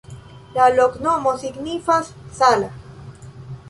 [0.55, 2.13] La loknomo signifas:
[2.43, 2.75] sala.